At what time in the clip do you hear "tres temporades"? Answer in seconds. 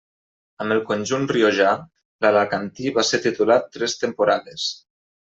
3.77-4.65